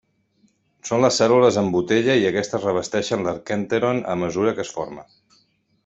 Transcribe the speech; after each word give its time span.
Són 0.89 1.03
les 1.05 1.19
cèl·lules 1.21 1.59
en 1.61 1.69
botella 1.75 2.15
i 2.21 2.25
aquestes 2.31 2.65
revesteixen 2.69 3.27
l'arquènteron 3.29 4.03
a 4.15 4.17
mesura 4.25 4.57
que 4.57 4.69
es 4.69 4.77
forma. 4.81 5.07